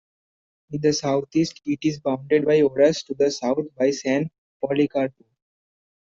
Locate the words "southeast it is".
0.93-1.99